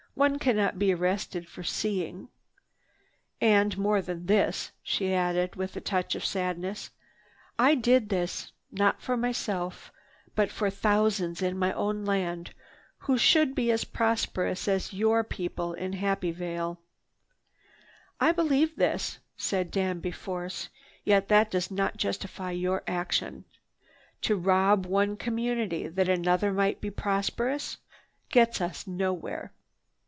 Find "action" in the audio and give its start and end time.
22.85-23.45